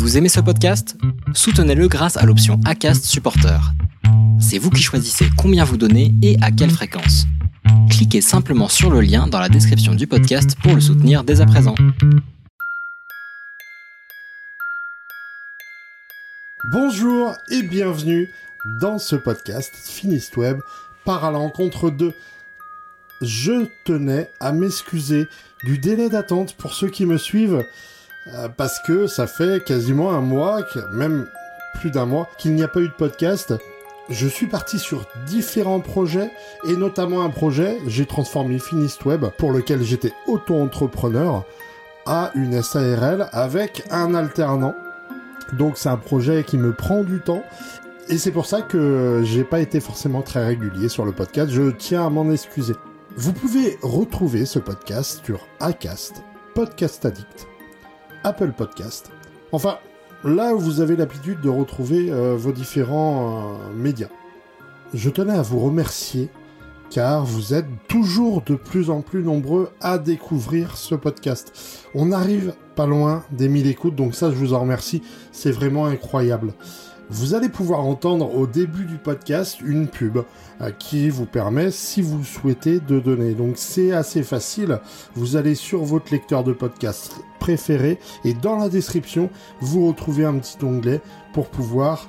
[0.00, 0.96] Vous aimez ce podcast?
[1.34, 3.60] Soutenez-le grâce à l'option ACAST Supporter.
[4.40, 7.26] C'est vous qui choisissez combien vous donnez et à quelle fréquence.
[7.90, 11.46] Cliquez simplement sur le lien dans la description du podcast pour le soutenir dès à
[11.46, 11.74] présent.
[16.72, 18.26] Bonjour et bienvenue
[18.80, 20.60] dans ce podcast Finist Web
[21.04, 22.14] par à l'encontre de
[23.20, 25.26] je tenais à m'excuser
[25.62, 27.66] du délai d'attente pour ceux qui me suivent,
[28.28, 30.60] euh, parce que ça fait quasiment un mois,
[30.92, 31.26] même
[31.80, 33.54] plus d'un mois, qu'il n'y a pas eu de podcast.
[34.08, 36.30] Je suis parti sur différents projets,
[36.66, 41.44] et notamment un projet, j'ai transformé Finist Web, pour lequel j'étais auto-entrepreneur,
[42.06, 44.74] à une SARL avec un alternant.
[45.52, 47.42] Donc c'est un projet qui me prend du temps
[48.08, 51.50] et c'est pour ça que j'ai pas été forcément très régulier sur le podcast.
[51.52, 52.74] Je tiens à m'en excuser.
[53.16, 56.22] Vous pouvez retrouver ce podcast sur Acast,
[56.54, 57.46] Podcast Addict,
[58.24, 59.10] Apple Podcast.
[59.52, 59.78] Enfin,
[60.24, 64.08] là où vous avez l'habitude de retrouver euh, vos différents euh, médias.
[64.92, 66.28] Je tenais à vous remercier
[66.90, 71.86] car vous êtes toujours de plus en plus nombreux à découvrir ce podcast.
[71.94, 75.86] On arrive pas loin des 1000 écoutes, donc ça je vous en remercie, c'est vraiment
[75.86, 76.52] incroyable
[77.10, 80.18] vous allez pouvoir entendre au début du podcast une pub
[80.60, 83.34] euh, qui vous permet, si vous le souhaitez, de donner.
[83.34, 84.78] Donc c'est assez facile.
[85.14, 89.28] Vous allez sur votre lecteur de podcast préféré et dans la description,
[89.60, 91.00] vous retrouvez un petit onglet
[91.32, 92.08] pour pouvoir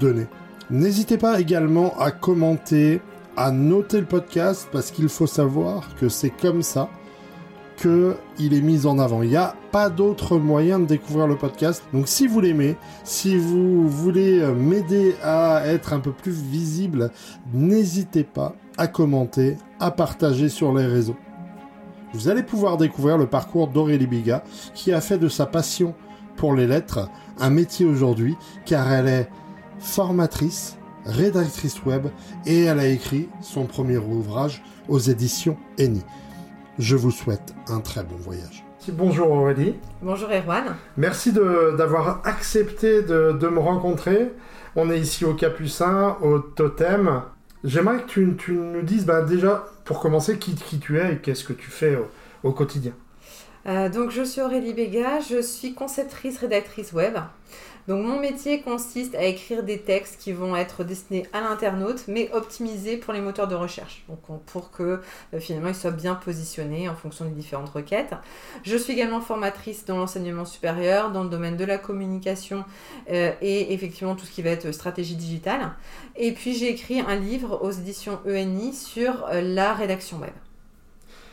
[0.00, 0.26] donner.
[0.70, 3.02] N'hésitez pas également à commenter,
[3.36, 6.88] à noter le podcast parce qu'il faut savoir que c'est comme ça
[8.38, 9.22] il est mis en avant.
[9.22, 11.82] Il n'y a pas d'autre moyen de découvrir le podcast.
[11.92, 17.10] Donc si vous l'aimez, si vous voulez m'aider à être un peu plus visible,
[17.52, 21.16] n'hésitez pas à commenter, à partager sur les réseaux.
[22.14, 24.44] Vous allez pouvoir découvrir le parcours d'Aurélie Biga,
[24.74, 25.94] qui a fait de sa passion
[26.36, 29.30] pour les lettres un métier aujourd'hui, car elle est
[29.78, 32.08] formatrice, rédactrice web,
[32.46, 36.02] et elle a écrit son premier ouvrage aux éditions Eni.
[36.82, 38.64] Je vous souhaite un très bon voyage.
[38.88, 39.76] Bonjour Aurélie.
[40.02, 40.74] Bonjour Erwan.
[40.96, 44.32] Merci d'avoir accepté de, me rencontrer.
[44.74, 47.22] On est ici au Capucin, au Totem.
[47.62, 51.52] J'aimerais que tu, nous dises bah, déjà, pour commencer, qui, tu es et qu'est-ce que
[51.52, 51.96] tu fais
[52.42, 52.94] au, quotidien.
[53.66, 57.14] Euh, donc je suis Aurélie Béga, je suis conceptrice rédactrice web.
[57.88, 62.30] Donc mon métier consiste à écrire des textes qui vont être destinés à l'internaute, mais
[62.32, 65.00] optimisés pour les moteurs de recherche, donc pour que
[65.34, 68.14] euh, finalement ils soient bien positionnés en fonction des différentes requêtes.
[68.62, 72.64] Je suis également formatrice dans l'enseignement supérieur, dans le domaine de la communication
[73.10, 75.72] euh, et effectivement tout ce qui va être stratégie digitale.
[76.14, 80.32] Et puis j'ai écrit un livre aux éditions ENI sur euh, la rédaction web.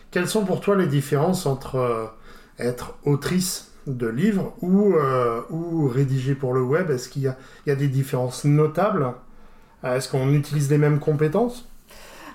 [0.09, 2.11] Quelles sont pour toi les différences entre
[2.57, 6.89] être autrice de livres ou, euh, ou rédigés pour le web?
[6.89, 9.13] Est-ce qu'il y a, des différences notables?
[9.83, 11.67] Est-ce qu'on utilise les mêmes compétences?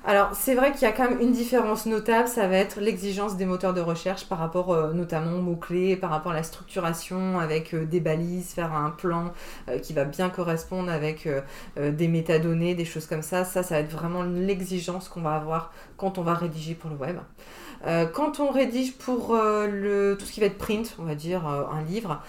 [0.07, 3.39] Alors, c'est vrai qu'il y a quand même une différence notable, ça va être l'exigence
[3.39, 7.39] des moteurs de recherche par rapport euh, notamment aux mots-clés, par rapport à la structuration
[7.39, 9.33] avec euh, des balises, faire un plan
[9.81, 11.27] qui va bien correspondre avec
[11.77, 13.45] des métadonnées, des choses comme ça.
[13.45, 16.97] Ça, ça va être vraiment l'exigence qu'on va avoir quand on va rédiger pour le
[16.97, 17.17] web.
[17.87, 21.15] Euh, quand on rédige pour euh, le, tout ce qui va être print, on va
[21.15, 22.23] dire euh, un livre,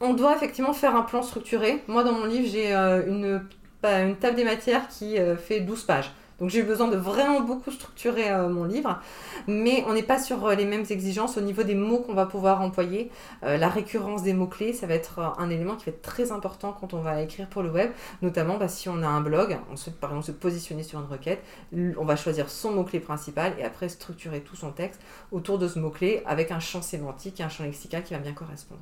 [0.00, 1.82] on doit effectivement faire un plan structuré.
[1.88, 3.42] Moi, dans mon livre, j'ai une,
[3.84, 6.10] une, table des matières qui fait 12 pages.
[6.42, 9.00] Donc j'ai eu besoin de vraiment beaucoup structurer euh, mon livre,
[9.46, 12.26] mais on n'est pas sur euh, les mêmes exigences au niveau des mots qu'on va
[12.26, 13.12] pouvoir employer.
[13.44, 16.76] Euh, la récurrence des mots-clés, ça va être un élément qui va être très important
[16.80, 17.92] quand on va écrire pour le web,
[18.22, 21.06] notamment bah, si on a un blog, on souhaite par exemple se positionner sur une
[21.06, 25.00] requête, on va choisir son mot-clé principal et après structurer tout son texte
[25.30, 28.32] autour de ce mot-clé avec un champ sémantique et un champ lexical qui va bien
[28.32, 28.80] correspondre.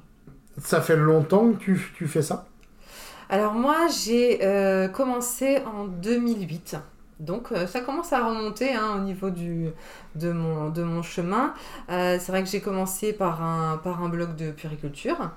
[0.56, 2.47] Ça fait longtemps que tu, tu fais ça?
[3.28, 4.38] Alors moi, j'ai
[4.94, 6.78] commencé en 2008.
[7.20, 11.54] Donc euh, ça commence à remonter hein, au niveau de, mon, chemin.
[11.91, 15.31] Euh, c'est vrai que j'ai commencé par un, par un blog de puriculture.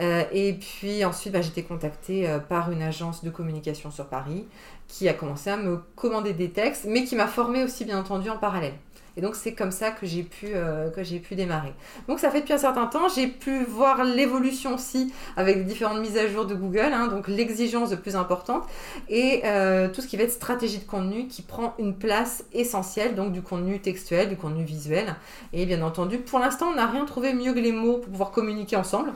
[0.00, 4.46] Euh, et puis ensuite, bah, j'ai été contactée par une agence de communication sur Paris
[4.88, 8.28] qui a commencé à me commander des textes, mais qui m'a formée aussi bien entendu
[8.28, 8.74] en parallèle.
[9.16, 11.72] Et donc c'est comme ça que j'ai pu, euh, que j'ai pu démarrer.
[12.08, 16.16] Donc ça fait depuis un certain temps, j'ai pu voir l'évolution aussi avec différentes mises
[16.16, 18.64] à jour de Google, hein, donc l'exigence de plus importante
[19.08, 23.14] et euh, tout ce qui va être stratégie de contenu qui prend une place essentielle,
[23.14, 25.14] donc du contenu textuel, du contenu visuel.
[25.52, 28.30] Et bien entendu, pour l'instant, on n'a rien trouvé mieux que les mots pour pouvoir
[28.30, 29.12] communiquer ensemble.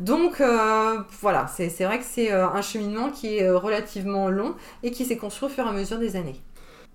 [0.00, 5.04] Donc euh, voilà, c'est vrai que c'est un cheminement qui est relativement long et qui
[5.04, 6.40] s'est construit au fur et à mesure des années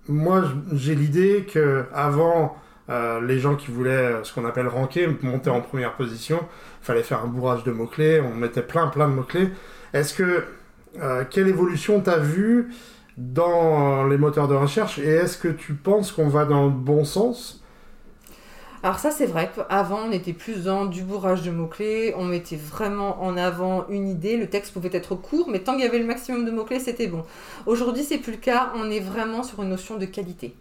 [0.08, 2.56] moi, j'ai l'idée que avant
[2.90, 6.40] euh, les gens qui voulaient euh, ce qu'on appelle ranker, monter en première position,
[6.82, 9.50] fallait faire un bourrage de mots-clés, on mettait plein plein de mots-clés.
[9.92, 10.44] Est-ce que
[11.30, 12.72] quelle évolution t'as vu
[13.16, 17.04] dans les moteurs de recherche et est-ce que tu penses qu'on va dans le bon
[17.04, 17.63] sens
[18.84, 22.56] alors ça c'est vrai qu'avant on était plus dans du bourrage de mots-clés, on mettait
[22.56, 25.98] vraiment en avant une idée, le texte pouvait être court, mais tant qu'il y avait
[25.98, 27.24] le maximum de mots-clés c'était bon.
[27.64, 30.54] Aujourd'hui c'est plus le cas, on est vraiment sur une notion de qualité.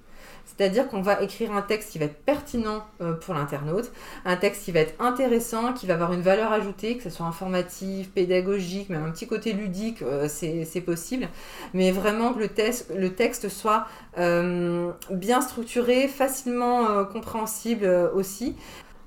[0.46, 3.92] C'est-à-dire qu'on va écrire un texte qui va être pertinent euh, pour l'internaute,
[4.26, 7.26] un texte qui va être intéressant, qui va avoir une valeur ajoutée, que ce soit
[7.26, 11.28] informatif, pédagogique, même un petit côté ludique, euh, c'est possible.
[11.74, 13.88] Mais vraiment que le, texte soit
[14.18, 18.56] euh, bien structuré, facilement compréhensible aussi.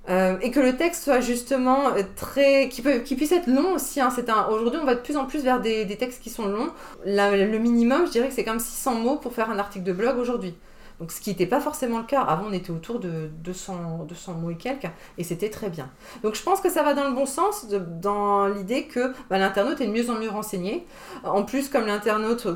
[0.08, 2.68] et que le texte soit justement très.
[2.68, 4.00] qui, puisse être long aussi.
[4.00, 4.10] Hein.
[4.50, 6.70] Aujourd'hui, on va de plus en plus vers des textes qui sont longs.
[7.04, 10.18] le minimum, je dirais que c'est comme 600 mots pour faire un article de blog
[10.18, 10.54] aujourd'hui.
[11.00, 12.22] Donc, ce qui n'était pas forcément le cas.
[12.22, 14.88] Avant, on était autour de 200, 200 mots et quelques,
[15.18, 15.90] et c'était très bien.
[16.22, 19.80] Donc, je pense que ça va dans le bon sens, dans l'idée que bah, l'internaute
[19.80, 20.86] est de mieux en mieux renseigné.
[21.24, 22.46] En plus, comme l'internaute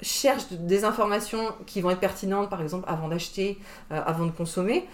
[0.00, 3.58] cherche des informations qui vont être pertinentes, par exemple, avant d'acheter,
[3.90, 4.86] euh, avant de consommer,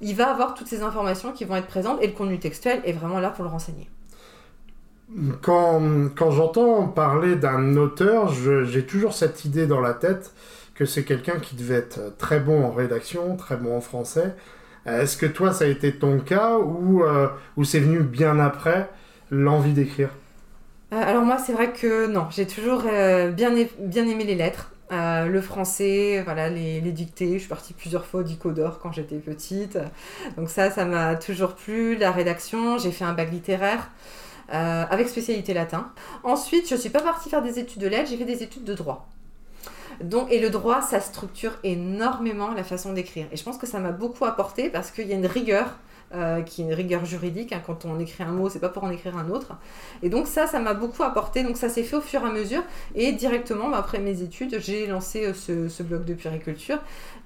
[0.00, 2.92] il va avoir toutes ces informations qui vont être présentes, et le contenu textuel est
[2.92, 3.88] vraiment là pour le renseigner.
[5.42, 10.32] Quand j'entends parler d'un auteur, j'ai toujours cette idée dans la tête
[10.74, 14.34] que c'est quelqu'un qui devait être très bon en rédaction, très bon en français.
[14.86, 17.28] Euh, est-ce que toi, ça a été ton cas ou, euh,
[17.64, 18.90] c'est venu bien après
[19.30, 20.10] l'envie d'écrire?
[20.92, 24.72] Euh, Alors moi, c'est vrai que non, j'ai toujours bien, aimé les lettres.
[24.90, 27.34] le français, voilà, les, les, dictées.
[27.34, 29.78] Je suis partie plusieurs fois au Dicodor quand j'étais petite.
[30.36, 31.96] Donc ça, ça m'a toujours plu.
[31.96, 33.90] La rédaction, j'ai fait un bac littéraire.
[34.48, 35.92] avec spécialité latin.
[36.24, 38.64] Ensuite, je ne suis pas partie faire des études de lettres, j'ai fait des études
[38.64, 39.08] de droit.
[40.00, 43.26] Donc, et le droit, ça structure énormément la façon d'écrire.
[43.32, 45.76] Et je pense que ça m'a beaucoup apporté parce qu'il y a une rigueur.
[46.14, 47.54] Euh, qui est une rigueur juridique.
[47.54, 47.62] Hein.
[47.64, 49.56] quand on écrit un mot, c'est pas pour en écrire un autre.
[50.02, 51.42] Et donc ça, ça m'a beaucoup apporté.
[51.42, 52.62] Donc ça s'est fait au fur et à mesure.
[52.94, 56.78] Et directement, bah, après mes études, j'ai lancé euh, ce, blog de puriculture.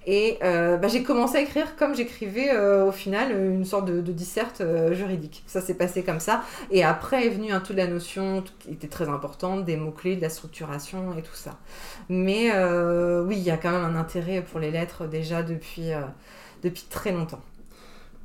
[0.06, 4.62] Et euh, bah, j'ai commencé à écrire comme j'écrivais au final une sorte de, disserte
[4.92, 5.42] juridique.
[5.48, 6.44] Ça s'est passé comme ça.
[6.70, 10.22] Et après est venue un toute la notion qui était très importante, des mots-clés, de
[10.22, 11.58] la structuration et tout ça.
[12.08, 15.90] Mais oui, il y a quand même un intérêt pour les lettres déjà depuis,
[16.62, 17.42] depuis très longtemps.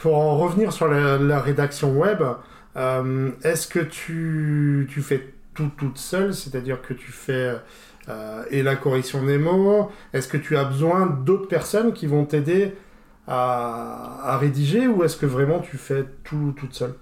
[0.01, 2.23] Pour en revenir sur la, rédaction web,
[3.43, 7.57] est-ce que tu, tu fais tout toute seule C'est-à-dire que tu fais
[8.09, 12.25] euh, et la correction des mots Est-ce que tu as besoin d'autres personnes qui vont
[12.25, 12.73] t'aider
[13.27, 16.95] à, à, rédiger ou est-ce que vraiment tu fais tout toute seule?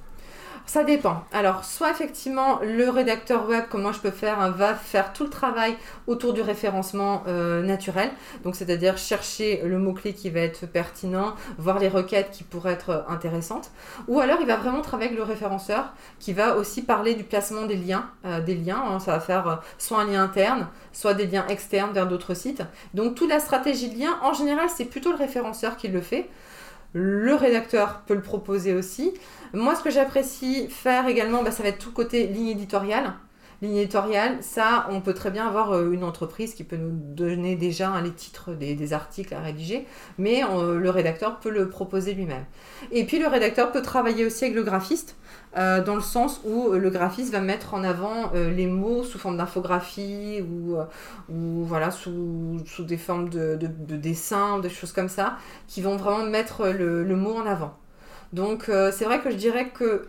[0.69, 1.24] Ça dépend.
[1.33, 5.24] Alors, soit effectivement, le rédacteur web, comme moi je peux faire, hein, va faire tout
[5.24, 5.75] le travail
[6.06, 8.12] autour du référencement euh, naturel.
[8.44, 13.04] Donc, c'est-à-dire chercher le mot-clé qui va être pertinent, voir les requêtes qui pourraient être
[13.10, 13.71] intéressantes.
[14.07, 17.66] Ou alors, il va vraiment travailler avec le référenceur qui va aussi parler du placement
[17.66, 18.07] des liens.
[18.25, 19.00] Euh, des liens, hein.
[19.00, 22.62] ça va faire euh, soit un lien interne, soit des liens externes vers d'autres sites.
[22.94, 26.30] Donc, toute la stratégie de lien, en général, c'est plutôt le référenceur qui le fait.
[26.94, 29.13] Le rédacteur peut le proposer aussi.
[29.53, 33.13] Moi, ce que j'apprécie faire également, bah, ça va être tout côté ligne éditoriale.
[33.61, 37.57] Ligne éditoriale, ça, on peut très bien avoir euh, une entreprise qui peut nous donner
[37.57, 39.85] déjà les titres des, articles à rédiger,
[40.17, 42.45] mais euh, le rédacteur peut le proposer lui-même.
[42.94, 45.17] Et puis le rédacteur peut travailler aussi avec le graphiste,
[45.57, 49.35] euh, dans le sens où le graphiste va mettre en avant les mots sous forme
[49.35, 50.78] d'infographie ou,
[51.66, 55.37] voilà, sous, des formes de, de, dessins, des choses comme ça,
[55.68, 57.78] qui vont vraiment mettre le mot en avant.
[58.31, 60.07] Donc c'est vrai que je dirais que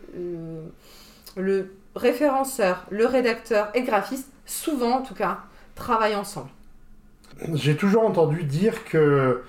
[1.36, 5.38] le référenceur, le rédacteur et graphiste, souvent en tout cas,
[5.74, 6.50] travaillent ensemble.
[7.54, 9.42] J'ai toujours entendu dire que,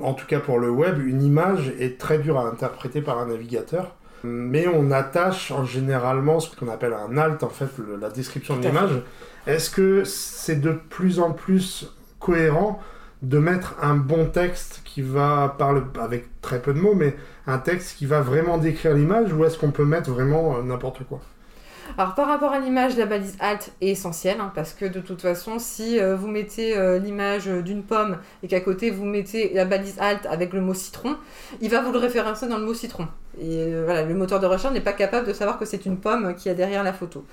[0.00, 3.26] en tout cas pour le web, une image est très dure à interpréter par un
[3.26, 3.94] navigateur.
[4.24, 7.68] Mais on attache en généralement ce qu'on appelle un alt, en fait,
[8.00, 9.00] la description de l'image.
[9.46, 11.86] Est-ce que c'est de plus en plus
[12.18, 12.80] cohérent
[13.22, 17.58] de mettre un bon texte qui va parler avec très peu de mots, mais un
[17.58, 21.20] texte qui va vraiment décrire l'image, ou est-ce qu'on peut mettre vraiment euh, n'importe quoi?
[21.96, 25.22] Alors par rapport à l'image, la balise alt est essentielle, hein, parce que de toute
[25.22, 29.64] façon, si euh, vous mettez euh, l'image d'une pomme et qu'à côté vous mettez la
[29.64, 31.16] balise alt avec le mot citron,
[31.60, 33.08] il va vous le référencer dans le mot citron.
[33.40, 36.34] Et voilà, le moteur de recherche n'est pas capable de savoir que c'est une pomme
[36.34, 37.24] qui a derrière la photo.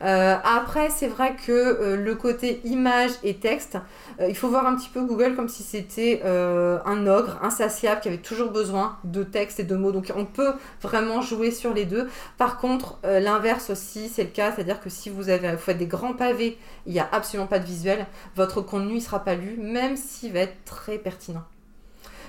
[0.00, 3.76] après, c'est vrai que le côté image et texte,
[4.20, 8.00] euh, il faut voir un petit peu Google comme si c'était euh, un ogre insatiable
[8.00, 9.92] qui avait toujours besoin de texte et de mots.
[9.92, 10.52] Donc on peut
[10.82, 12.08] vraiment jouer sur les deux.
[12.38, 14.52] Par contre, euh, l'inverse aussi, c'est le cas.
[14.52, 17.58] C'est-à-dire que si vous, avez, vous faites des grands pavés, il n'y a absolument pas
[17.58, 21.44] de visuel, votre contenu ne sera pas lu, même s'il va être très pertinent.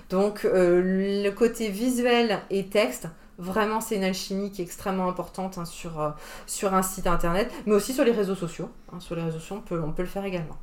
[0.10, 3.08] Donc le côté visuel et texte,
[3.42, 6.10] Vraiment, c'est une alchimie qui est extrêmement importante hein, sur, euh,
[6.46, 8.70] sur un site internet, mais aussi sur les réseaux sociaux.
[8.94, 9.00] Hein.
[9.00, 10.58] sur les réseaux sociaux, on peut, on peut le faire également.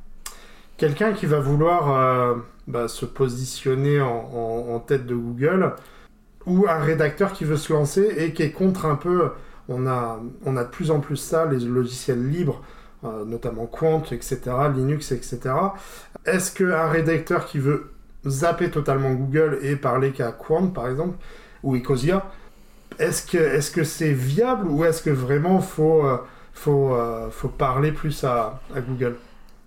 [0.77, 2.35] Quelqu'un qui va vouloir euh,
[2.67, 5.73] bah, se positionner en, tête de Google,
[6.45, 9.31] ou un rédacteur qui veut se lancer et qui est contre un peu.
[9.69, 12.61] On a, on a de plus en plus ça, les logiciels libres,
[13.05, 14.39] euh, notamment Quant, etc.,
[14.75, 15.39] Linux, etc.
[16.25, 17.91] Est-ce qu'un rédacteur qui veut
[18.27, 21.17] zapper totalement Google et parler qu'à Quant, par exemple,
[21.63, 22.25] ou Ecosia,
[22.97, 26.17] est-ce que est-ce c'est viable ou est-ce que vraiment faut euh,
[26.53, 29.15] faut euh, faut parler plus à, Google?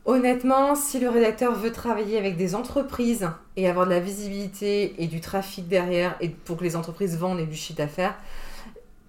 [0.05, 5.07] Honnêtement, si le rédacteur veut travailler avec des entreprises et avoir de la visibilité et
[5.07, 8.17] du trafic derrière et pour que les entreprises vendent et du chiffre d'affaires,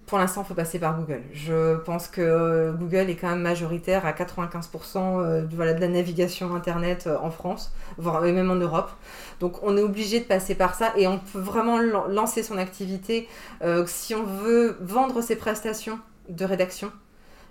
[0.06, 1.22] pour l'instant, il faut passer par Google.
[1.32, 5.88] Je pense que Google est quand même majoritaire à 95% euh, de, voilà, de la
[5.88, 8.90] navigation Internet en France, voire même en Europe.
[9.40, 13.28] Donc on est obligé de passer par ça et on peut vraiment lancer son activité.
[13.62, 16.90] Euh, si on veut vendre ses prestations de rédaction,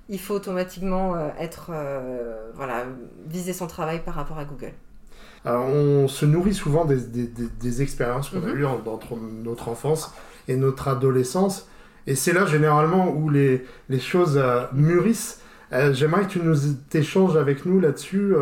[0.10, 2.86] il faut automatiquement euh, être euh, voilà
[3.28, 4.74] viser son travail par rapport à Google.
[5.46, 8.58] on se nourrit souvent des, expériences qu'on a mhm.
[8.58, 9.00] eues dans
[9.44, 10.14] notre enfance
[10.48, 11.68] et notre adolescence.
[12.08, 13.66] Et c'est là généralement où les,
[14.00, 14.42] choses
[14.74, 15.42] mûrissent.
[15.92, 16.58] J'aimerais que tu nous
[16.94, 18.34] échanges avec nous là-dessus.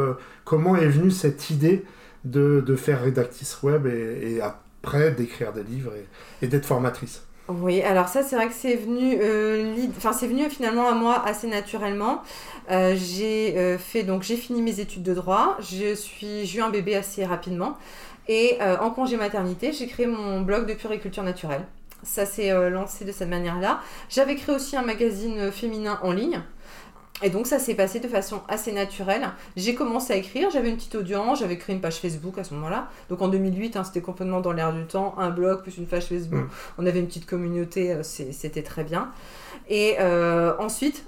[0.43, 1.85] comment est venue cette idée
[2.25, 5.93] de, faire rédactrice web et, après d'écrire des livres
[6.41, 7.23] et, d'être formatrice.
[7.47, 11.21] Oui, alors ça c'est vrai que c'est venu, euh, enfin c'est venu finalement à moi
[11.25, 12.21] assez naturellement.
[12.69, 16.61] Euh, j'ai euh, fait donc j'ai fini mes études de droit, je suis j'ai eu
[16.61, 17.77] un bébé assez rapidement
[18.29, 21.65] et en congé maternité j'ai créé mon blog de puriculture naturelle.
[22.03, 23.79] Ça s'est lancé de cette manière-là.
[24.09, 26.41] J'avais créé aussi un magazine féminin en ligne.
[27.23, 29.29] Et donc ça s'est passé de façon assez naturelle.
[29.55, 32.53] J'ai commencé à écrire, j'avais une petite audience, j'avais créé une page Facebook à ce
[32.55, 32.89] moment-là.
[33.09, 36.05] Donc en 2008, hein, c'était complètement dans l'air du temps, un blog plus une page
[36.05, 36.45] Facebook.
[36.45, 36.49] Mm.
[36.79, 39.11] On avait une petite communauté, euh, c'était très bien.
[39.69, 41.03] Et euh, ensuite,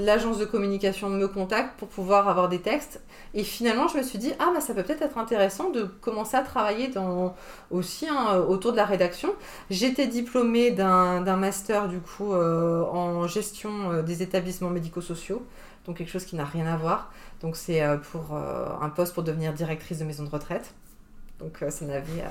[0.00, 3.00] l'agence de communication me contacte pour pouvoir avoir des textes.
[3.34, 6.36] Et finalement, je me suis dit, ah, bah, ça peut peut-être être intéressant de commencer
[6.36, 7.34] à travailler dans,
[7.70, 9.32] aussi hein, autour de la rédaction.
[9.70, 15.42] J'étais diplômée d'un master, du coup, euh, en gestion euh, des établissements médico-sociaux.
[15.86, 17.12] Donc, quelque chose qui n'a rien à voir.
[17.40, 20.74] Donc, c'est euh, pour un poste pour devenir directrice de maison de retraite.
[21.38, 22.22] Donc ça n'avait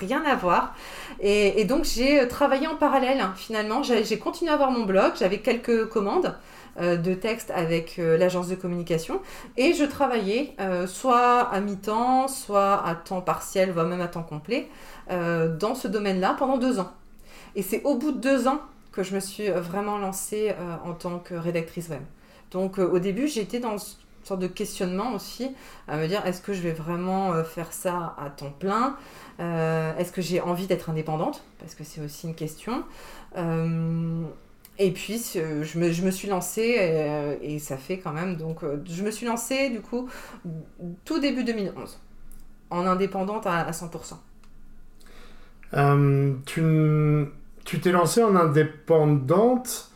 [0.00, 0.74] rien à voir.
[1.20, 3.84] Et, donc j'ai travaillé en parallèle finalement.
[3.84, 6.34] J'ai continué à avoir mon blog, j'avais quelques commandes.
[6.78, 9.22] Euh, de texte avec euh, l'agence de communication.
[9.56, 14.22] Et je travaillais euh, soit à mi-temps, soit à temps partiel, voire même à temps
[14.22, 14.68] complet,
[15.08, 16.90] dans ce domaine-là pendant deux ans.
[17.54, 20.52] Et c'est au bout de deux ans que je me suis vraiment lancée
[20.84, 22.02] en tant que rédactrice web.
[22.50, 25.54] Donc au début, j'étais dans une sorte de questionnement aussi,
[25.86, 28.96] à me dire est-ce que je vais vraiment faire ça à temps plein?
[29.38, 31.44] Est-ce que j'ai envie d'être indépendante?
[31.60, 32.82] Parce que c'est aussi une question.
[34.78, 38.62] Et puis, je me, je me suis lancée, euh, et, ça fait quand même, donc,
[38.62, 40.08] euh, je me suis lancée, du coup,
[41.04, 41.98] tout début 2011,
[42.70, 44.18] en indépendante à, 100%.
[45.74, 46.62] Euh, tu,
[47.64, 49.90] tu t'es lancée en indépendante,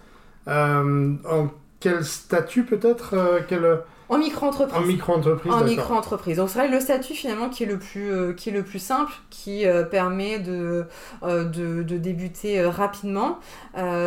[0.46, 3.80] en quel statut peut-être quel,
[4.11, 4.76] en micro-entreprise.
[4.76, 5.52] En micro-entreprise.
[5.52, 6.37] En micro-entreprise.
[6.38, 8.81] Donc c'est vrai le statut finalement qui est le plus, euh, qui est le plus
[8.81, 10.87] simple, qui euh, permet de,
[11.23, 13.38] euh, de, de, débuter rapidement.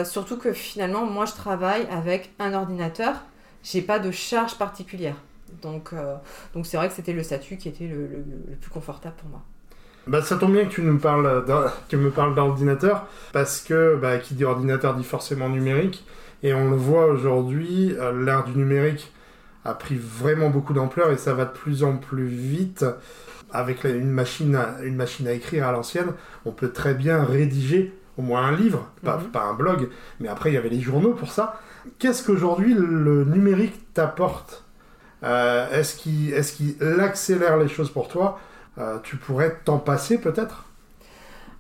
[0.03, 3.15] surtout que finalement, moi je travaille avec un ordinateur.
[3.63, 5.15] J'ai pas de charge particulière.
[5.61, 5.93] Donc
[6.53, 9.41] donc c'est vrai que c'était le statut qui était le, le, plus confortable pour moi.
[10.05, 11.45] Bah, ça tombe bien que tu nous parles
[11.87, 16.05] tu me parles d'ordinateur parce que bah, qui dit ordinateur dit forcément numérique
[16.41, 17.95] et on le voit aujourd'hui
[18.25, 19.13] l'ère du numérique
[19.65, 22.85] a pris vraiment beaucoup d'ampleur et ça va de plus en plus vite.
[23.51, 26.13] Avec une machine, à, une machine à écrire à l'ancienne,
[26.45, 29.25] on peut très bien rédiger au moins un livre, pas, mhm.
[29.25, 29.89] pas un blog,
[30.19, 31.59] mais après il y avait les journaux pour ça.
[31.99, 34.63] Qu'est-ce qu'aujourd'hui le numérique t'apporte?
[35.23, 35.95] Euh, Est-ce
[36.53, 38.39] qu'il accélère les choses pour toi?
[38.77, 40.65] Euh, Tu pourrais t'en passer peut-être?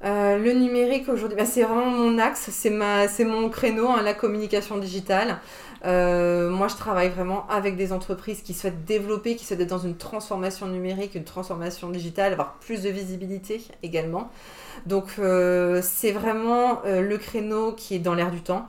[0.03, 4.77] Euh, le numérique aujourd'hui, bah, c'est vraiment mon axe, c'est mon créneau, hein, la communication
[4.77, 5.37] digitale.
[5.85, 9.79] Euh, moi, je travaille vraiment avec des entreprises qui souhaitent développer, qui souhaitent être dans
[9.79, 14.31] une transformation numérique, une transformation digitale, avoir plus de visibilité également.
[14.85, 18.67] Donc, euh, c'est vraiment euh, le créneau qui est dans l'air du temps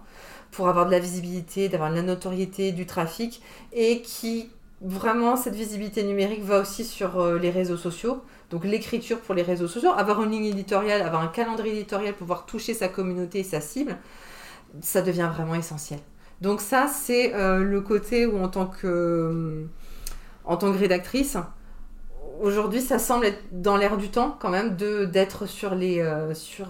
[0.50, 3.42] pour avoir de la visibilité, d'avoir de la notoriété, du trafic
[3.72, 8.22] et qui vraiment cette visibilité numérique va aussi sur les réseaux sociaux.
[8.50, 12.20] Donc l'écriture pour les réseaux sociaux, avoir une ligne éditoriale, avoir un calendrier éditorial pour
[12.20, 13.96] pouvoir toucher sa communauté et sa cible,
[14.80, 15.98] ça devient vraiment essentiel.
[16.40, 19.66] Donc ça, c'est euh, le côté où en tant que, euh,
[20.44, 21.36] en tant que rédactrice,
[22.40, 26.34] aujourd'hui, ça semble être dans l'air du temps quand même de d'être sur les euh,
[26.34, 26.68] sur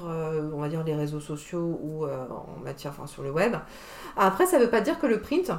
[0.52, 3.56] on va dire les réseaux sociaux ou en matière enfin sur le web.
[4.16, 5.50] Après, ça veut pas dire que le print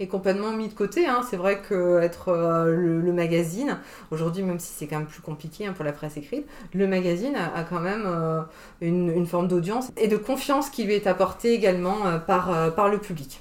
[0.00, 1.06] est complètement mis de côté.
[1.06, 1.20] hein.
[1.30, 2.32] C'est vrai que être
[2.66, 3.78] le, magazine
[4.10, 7.36] aujourd'hui, même si c'est quand même plus compliqué hein, pour la presse écrite, le magazine
[7.36, 8.06] a, quand même
[8.80, 12.98] une, une forme d'audience et de confiance qui lui est apportée également par par le
[12.98, 13.40] public.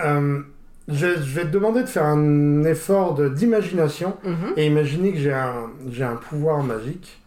[0.00, 0.40] Euh,
[0.88, 4.52] je, je vais te demander de faire un effort d'imagination Mhm.
[4.56, 7.20] et imaginer que j'ai un, un pouvoir magique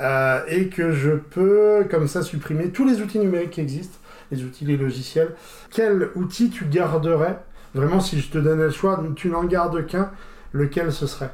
[0.00, 3.98] euh, et que je peux comme ça supprimer tous les outils numériques qui existent,
[4.30, 5.34] les outils, les logiciels.
[5.70, 7.38] Quel outil tu garderais?
[7.74, 10.10] Vraiment, si je te donnais le choix, tu n'en gardes qu'un,
[10.52, 11.30] lequel ce serait?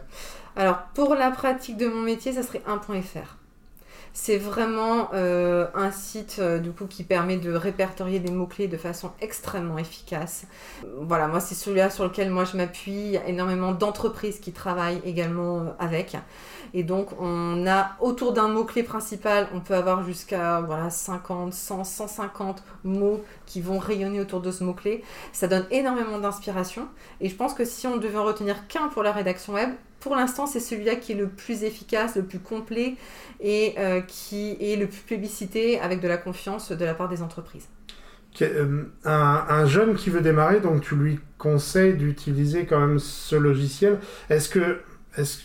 [0.57, 3.37] Alors, pour la pratique de mon métier, ça serait 1.fr.
[4.17, 9.77] C'est vraiment euh, un site euh, qui permet de répertorier des mots-clés de façon extrêmement
[9.77, 10.47] efficace.
[11.01, 12.93] Voilà, moi c'est celui-là sur lequel moi je m'appuie.
[12.93, 16.17] Il y a énormément d'entreprises qui travaillent également euh, avec.
[16.75, 21.83] Et donc on a autour d'un mot-clé principal, on peut avoir jusqu'à voilà, 50, 100,
[21.83, 25.03] 150 mots qui vont rayonner autour de ce mot-clé.
[25.33, 26.87] Ça donne énormément d'inspiration.
[27.21, 29.71] Et je pense que si on devait en retenir qu'un pour la rédaction web,
[30.05, 32.97] pour l'instant, c'est celui-là qui est le plus efficace, le plus complet
[33.41, 37.23] et euh, qui est le plus publicité avec de la confiance de la part des
[37.23, 37.69] entreprises.
[38.43, 43.35] Euh, un, un jeune qui veut démarrer, donc tu lui conseilles d'utiliser quand même ce
[43.35, 43.99] logiciel.
[44.29, 44.81] Est-ce que,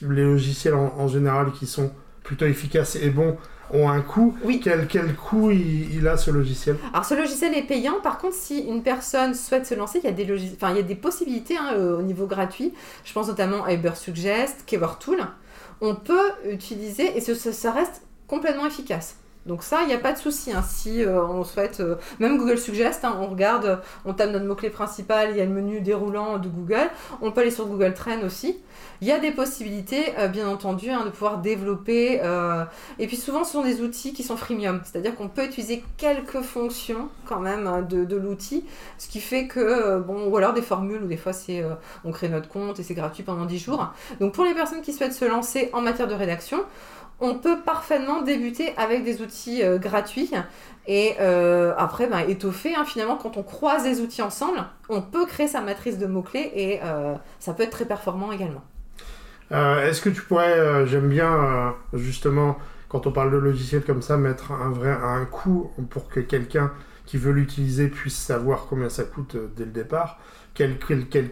[0.01, 1.93] les logiciels en général qui sont
[2.29, 3.37] plutôt efficaces et bons
[3.73, 4.61] ont un coût Oui.
[4.63, 6.75] Quel, quel coût il, il a ce logiciel?
[6.93, 10.07] Alors ce logiciel est payant, par contre si une personne souhaite se lancer, il y
[10.07, 12.71] a des, logis- enfin, il y a des possibilités hein, euh, au niveau gratuit.
[13.03, 14.99] Je pense notamment à Ubersuggest, Keyword
[15.81, 19.15] On peut utiliser et ce- ça reste complètement efficace.
[19.45, 20.51] Donc ça, il n'y a pas de souci.
[20.51, 20.63] hein.
[20.67, 24.69] Si euh, on souhaite, euh, même Google Suggest, hein, on regarde, on tape notre mot-clé
[24.69, 26.89] principal, il y a le menu déroulant de Google.
[27.21, 28.57] On peut aller sur Google Trend aussi.
[29.01, 32.21] Il y a des possibilités, euh, bien entendu, hein, de pouvoir développer.
[32.99, 34.81] Et puis souvent, ce sont des outils qui sont freemium.
[34.83, 38.65] C'est-à-dire qu'on peut utiliser quelques fonctions quand même de, l'outil.
[38.97, 41.31] Ce qui fait que, bon, ou alors des formules où des fois
[42.03, 43.93] on crée notre compte et c'est gratuit pendant 10 jours.
[44.19, 46.59] Donc pour les personnes qui souhaitent se lancer en matière de rédaction,
[47.21, 50.31] on peut parfaitement débuter avec des outils euh, gratuits
[50.87, 52.75] et euh, après ben, étoffer.
[52.75, 52.85] hein.
[52.85, 56.79] finalement, quand on croise les outils ensemble, on peut créer sa matrice de mots-clés et
[56.83, 58.63] euh, ça peut être très performant également.
[59.51, 64.51] Est-ce que tu pourrais, j'aime bien justement quand on parle de logiciel comme ça, mettre
[64.51, 66.71] un vrai un coût pour que quelqu'un
[67.07, 70.19] qui veut l'utiliser puisse savoir combien ça coûte dès le départ?
[70.53, 70.77] Quel,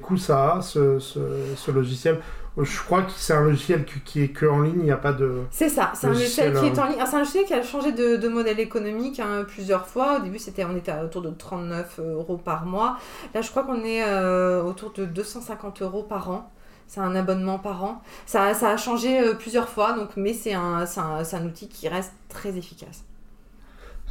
[0.02, 2.20] coût ça a ce logiciel?
[2.60, 5.14] Je crois que c'est un logiciel qui, est que en ligne, il n'y a pas
[5.14, 5.44] de.
[5.52, 6.98] C'est ça, c'est un Logiciel, qui est euh, en ligne.
[7.00, 10.18] Ah, C'est un logiciel qui a changé de, de modèle économique hein, plusieurs fois.
[10.18, 12.98] Au début, c'était, on était autour de 39 euros par mois.
[13.36, 16.52] Là, je crois qu'on est euh, autour de 250 euros par an.
[16.88, 18.02] C'est un abonnement par an.
[18.26, 22.14] Ça, ça a changé euh, plusieurs fois, donc, mais c'est un, un outil qui reste
[22.30, 23.07] très efficace.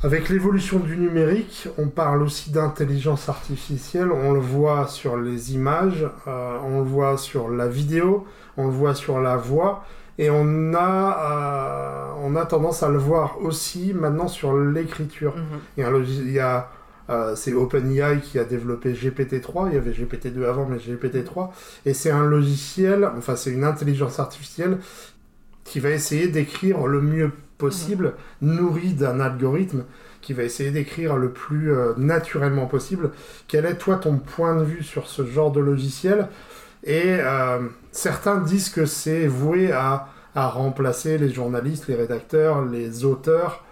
[0.02, 4.12] Avec l'évolution du numérique, on parle aussi d'intelligence artificielle.
[4.12, 8.26] On le voit sur les images, euh, on le voit sur la vidéo,
[8.58, 9.84] on le voit sur la voix,
[10.18, 15.34] et on a, euh, on a tendance à le voir aussi maintenant sur l'écriture.
[15.34, 15.44] Mhm.
[15.76, 16.70] Il y a, un logis- il y a
[17.08, 21.52] euh, c'est OpenAI qui a développé GPT-3, il y avait GPT-2 avant, mais GPT-3,
[21.84, 24.78] et c'est un logiciel, enfin c'est une intelligence artificielle
[25.64, 29.84] qui va essayer d'écrire le mieux possible, nourri d'un algorithme
[30.20, 33.10] qui va essayer d'écrire le plus euh, naturellement possible.
[33.48, 36.28] Quel est toi ton point de vue sur ce genre de logiciel?
[36.84, 37.60] Et euh,
[37.92, 43.64] certains disent que c'est voué à, à remplacer les journalistes, les rédacteurs, les auteurs.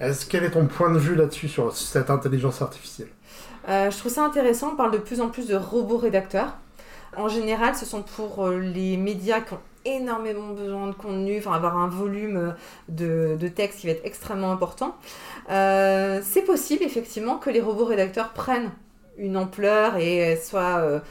[0.00, 3.08] Est-ce quel est ton point de vue là-dessus sur cette intelligence artificielle?
[3.68, 4.70] Euh, je trouve ça intéressant.
[4.72, 6.56] On parle de plus en plus de robots rédacteurs.
[7.16, 9.60] En général, ce sont pour les médias qui ont
[9.96, 12.54] énormément besoin de contenu, enfin avoir un volume
[12.90, 14.96] euh, de, texte qui va être extrêmement important.
[15.50, 18.70] Euh, c'est possible effectivement que les robots rédacteurs prennent
[19.16, 21.02] une ampleur et euh, soient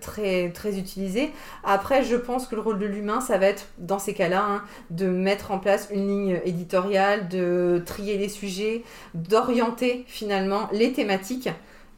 [0.00, 1.30] très, très utilisés.
[1.62, 4.62] Après, je pense que le rôle de l'humain, ça va être, dans ces cas-là, hein,
[4.90, 8.82] de mettre en place une ligne éditoriale, de trier les sujets,
[9.14, 11.50] d'orienter finalement les thématiques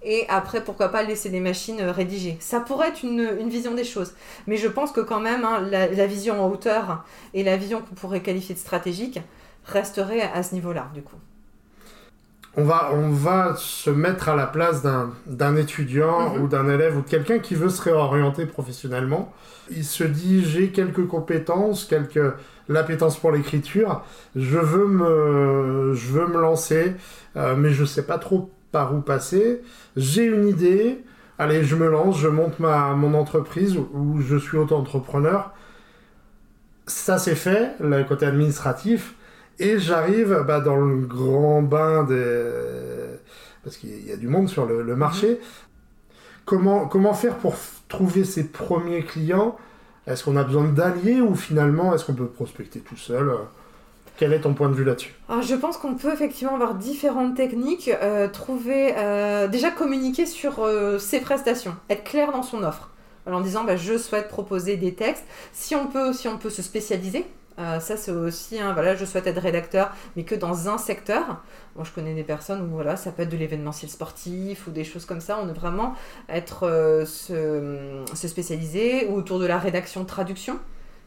[0.03, 2.37] et après, pourquoi pas laisser les machines euh, rédiger.
[2.41, 4.15] Ça pourrait être une, une vision des choses.
[4.47, 7.81] Mais je pense que quand même, hein, la, la vision en hauteur et la vision
[7.83, 9.21] qu'on pourrait qualifier de stratégique
[9.65, 11.17] resterait à ce niveau-là, du coup.
[12.57, 14.83] on va, on va se mettre à la place
[15.27, 16.37] d'un étudiant Mhm.
[16.37, 19.33] ou d'un élève ou de quelqu'un qui veut se réorienter professionnellement.
[19.71, 22.19] Il se dit j'ai quelques compétences, quelques
[22.69, 24.03] l'appétence pour l'écriture,
[24.37, 26.95] je veux me, je veux me lancer,
[27.37, 29.63] euh, mais je sais pas trop par où passer.
[29.97, 31.03] J'ai une idée,
[31.39, 35.53] allez je me lance, je monte ma mon entreprise ou je suis auto-entrepreneur.
[36.87, 39.15] ça c'est fait, le côté administratif,
[39.61, 42.51] et j'arrive bah, dans le grand bain des...
[43.63, 45.39] Parce qu'il y a du monde sur le, marché.
[46.47, 47.57] Comment, comment faire pour
[47.89, 49.59] trouver ses premiers clients?
[50.07, 53.31] Est-ce qu'on a besoin d'alliés ou finalement est-ce qu'on peut prospecter tout seul?
[54.21, 55.15] Quel est ton point de vue là-dessus?
[55.31, 60.99] Je pense qu'on peut effectivement avoir différentes techniques, euh, trouver, euh, déjà communiquer sur euh,
[60.99, 62.91] ses prestations, être clair dans son offre,
[63.25, 65.25] en disant bah, je souhaite proposer des textes.
[65.55, 67.25] Si on peut, si on peut se spécialiser,
[67.57, 71.43] ça c'est aussi, hein, voilà, je souhaite être rédacteur, mais que dans un secteur.
[71.77, 74.85] Moi je connais des personnes où voilà, ça peut être de l'événementiel sportif ou des
[74.85, 75.39] choses comme ça.
[75.43, 75.95] On veut vraiment
[76.29, 76.61] être
[77.07, 80.59] se, se, spécialiser ou autour de la rédaction traduction.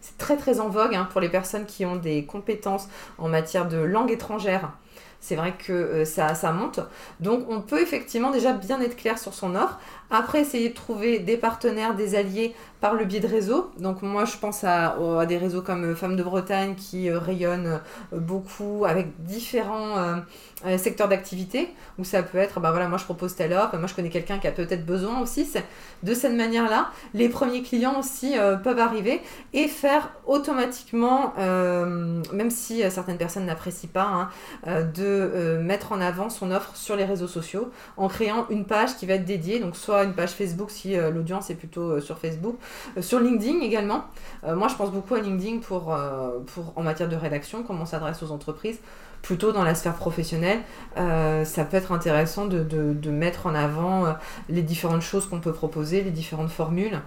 [0.04, 3.70] C'est très très en vogue hein, pour les personnes qui ont des compétences en matière
[3.70, 4.74] de langue étrangère.
[5.22, 6.82] C'est vrai que euh, ça, monte.
[7.22, 9.80] Donc on peut effectivement déjà bien être clair sur son offre.
[10.14, 13.72] Après, essayer de trouver des partenaires, des alliés par le biais de réseaux.
[13.80, 14.96] Donc moi, je pense à,
[15.28, 19.96] des réseaux comme euh, Femmes de Bretagne qui euh, rayonnent beaucoup avec différents
[20.78, 23.94] secteurs d'activité, où ça peut être, bah voilà, moi je propose telle offre, moi je
[23.94, 25.50] connais quelqu'un qui a peut-être besoin aussi.
[26.04, 29.22] De cette manière-là, les premiers clients aussi peuvent arriver
[29.54, 34.30] et faire automatiquement, même si certaines personnes n'apprécient pas,
[34.66, 38.66] hein, de euh, mettre en avant son offre sur les réseaux sociaux en créant une
[38.66, 41.92] page qui va être dédiée, donc soit une page Facebook si euh, l'audience est plutôt
[41.92, 42.58] euh, sur Facebook,
[43.00, 44.06] sur LinkedIn également.
[44.44, 45.96] moi, je pense beaucoup à LinkedIn pour,
[46.54, 48.80] pour, en matière de rédaction, comment on s'adresse aux entreprises
[49.22, 50.60] plutôt dans la sphère professionnelle,
[50.98, 54.16] ça peut être intéressant de, de, mettre en avant
[54.50, 57.00] les différentes choses qu'on peut proposer, les différentes formules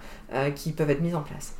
[0.55, 1.53] qui peuvent être mises en place.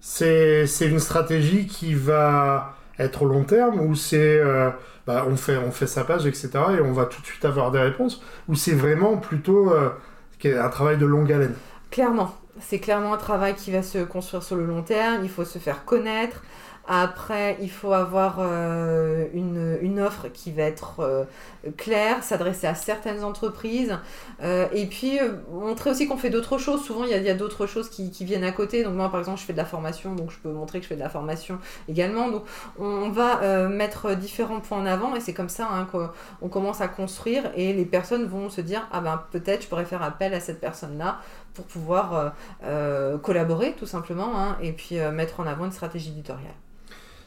[0.00, 4.40] C'est une stratégie qui va être au long terme ou c'est
[5.10, 6.50] bah, on, fait, on fait sa page, etc.
[6.78, 8.22] et on va tout de suite avoir des réponses?
[8.48, 9.88] Ou c'est vraiment plutôt euh,
[10.44, 11.54] un travail de longue haleine
[11.90, 12.34] Clairement.
[12.60, 15.20] C'est clairement un travail qui va se construire sur le long terme.
[15.22, 16.42] Il faut se faire connaître.
[16.92, 21.24] Après, il faut avoir euh, une, offre qui va être euh,
[21.76, 23.96] claire, s'adresser à certaines entreprises.
[24.42, 25.20] Euh, et puis,
[25.52, 26.82] montrer aussi qu'on fait d'autres choses.
[26.82, 28.82] Souvent, il y a, d'autres choses qui, qui, viennent à côté.
[28.82, 30.88] Donc, moi, par exemple, je fais de la formation, donc je peux montrer que je
[30.88, 32.28] fais de la formation également.
[32.28, 32.42] Donc,
[32.76, 36.88] on, va mettre différents points en avant et c'est comme ça hein, qu'on commence à
[36.88, 40.40] construire et les personnes vont se dire Ah ben, peut-être je pourrais faire appel à
[40.40, 41.20] cette personne-là
[41.54, 42.34] pour pouvoir
[43.22, 46.54] collaborer, tout simplement, hein, et puis mettre en avant une stratégie éditoriale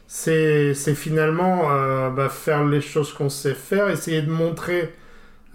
[0.06, 4.94] c'est finalement euh, bah, faire les choses qu'on sait faire, essayer de montrer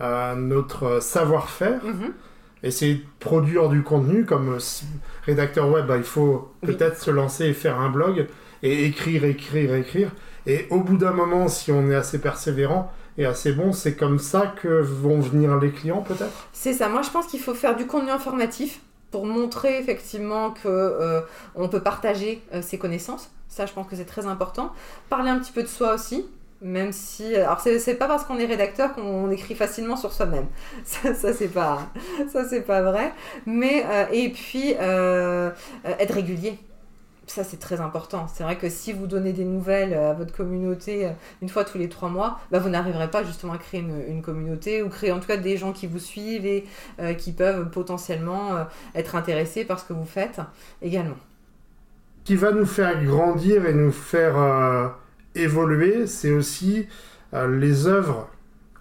[0.02, 2.14] euh, notre savoir-faire, mhm.
[2.64, 4.26] essayer de produire du contenu.
[4.26, 4.60] Comme euh,
[5.26, 8.28] rédacteur web, bah, il faut peut-être se lancer et faire un blog
[8.64, 10.12] et écrire, écrire, écrire.
[10.48, 14.18] Et au bout d'un moment, si on est assez persévérant et assez bon, c'est comme
[14.18, 16.50] ça que vont venir les clients peut-être?
[16.54, 18.82] C'est ça, moi je pense qu'il faut faire du contenu informatif
[19.12, 21.22] pour montrer effectivement que
[21.56, 24.72] on peut partager ses connaissances ça, je pense que c'est très important.
[25.10, 26.26] Parler un petit peu de soi aussi,
[26.62, 30.46] même si alors c'est pas parce qu'on est rédacteur qu'on écrit facilement sur soi-même.
[30.86, 31.90] Ça, ça c'est pas
[32.32, 33.12] ça pas vrai.
[33.46, 35.52] Mais euh, et puis euh,
[35.86, 36.60] être régulier.
[37.26, 38.28] Ça c'est très important.
[38.28, 41.78] C'est vrai que si vous donnez des nouvelles à votre communauté euh, une fois tous
[41.78, 45.12] les trois mois bah, vous n'arriverez pas justement à créer une, une, communauté ou créer
[45.12, 46.66] en tout cas des gens qui vous suivent et
[47.18, 50.42] qui peuvent potentiellement être intéressés par ce que vous faites
[50.82, 51.18] également
[52.24, 54.88] qui va nous faire grandir et nous faire euh,
[55.36, 56.88] évoluer, c'est aussi
[57.34, 58.30] euh, les œuvres,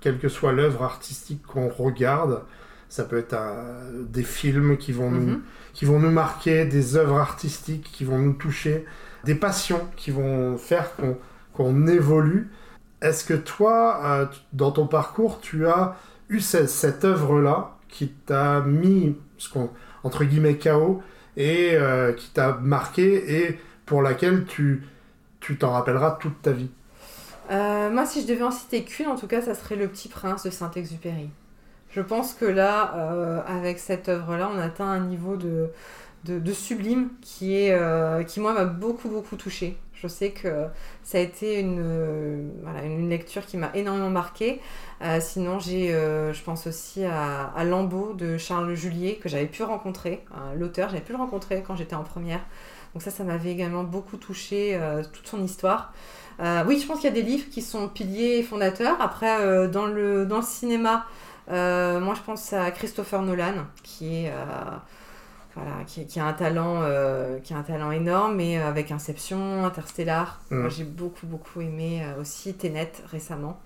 [0.01, 2.43] quelle que soit l'œuvre artistique qu'on regarde.
[2.89, 5.43] Ça peut être euh, des films qui vont, nous, mhm.
[5.73, 8.85] qui vont nous marquer, des œuvres artistiques qui vont nous toucher,
[9.25, 10.93] des passions qui vont faire
[11.53, 12.51] qu'on évolue.
[13.01, 15.97] Est-ce que toi, dans ton parcours, tu as
[16.29, 19.49] eu cette, cette œuvre-là qui t'a mis, ce
[20.03, 21.03] entre guillemets, chaos
[21.39, 24.83] et euh, qui t'a marqué et pour laquelle tu
[25.41, 26.69] tu t'en rappelleras toute ta vie
[27.53, 30.09] euh, Moi, si je devais en citer qu'une, en tout cas, ça serait Le Petit
[30.09, 31.31] Prince de Saint-Exupéry.
[31.91, 35.69] Je pense que là, euh, avec cette œuvre-là, on atteint un niveau de,
[36.25, 39.79] de, sublime qui, est, qui moi, m'a beaucoup, beaucoup touché.
[40.01, 40.67] Je sais que
[41.03, 44.61] ça a été une, voilà, une lecture qui m'a énormément marqué.
[45.03, 49.63] Euh, sinon, j'ai, euh, je pense aussi à, Lambeau de Charles Julier, que j'avais pu
[49.63, 52.41] rencontrer, euh, l'auteur, j'avais pu le rencontrer quand j'étais en première.
[52.95, 54.81] Donc ça, ça m'avait également beaucoup touché,
[55.13, 55.93] toute son histoire.
[56.67, 58.97] oui, je pense qu'il y a des livres qui sont piliers et fondateurs.
[59.01, 61.05] Après, dans, le, dans le cinéma,
[61.49, 64.33] moi je pense à Christopher Nolan, qui est
[65.87, 70.41] qui, a un talent, euh, qui a un talent énorme, mais avec Inception, Interstellar.
[70.51, 70.69] Mm.
[70.69, 73.59] J'ai beaucoup, beaucoup aimé euh, aussi Tenet récemment.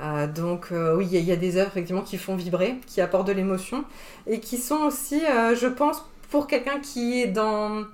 [0.00, 3.32] Euh, donc, oui, il y, a des œuvres effectivement qui font vibrer, qui apportent de
[3.32, 3.84] l'émotion
[4.26, 7.84] et qui sont aussi, je pense, pour quelqu'un qui est dans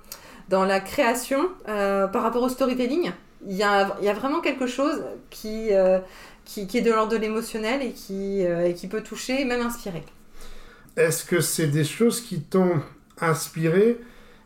[0.47, 3.11] dans la création par rapport au storytelling.
[3.45, 5.69] Il y a, y a vraiment quelque chose qui,
[6.45, 10.03] qui, qui, est de l'ordre de l'émotionnel et qui, et qui peut toucher, même inspirer.
[10.95, 12.81] Est-ce que c'est des choses qui t'ont
[13.21, 13.99] inspiré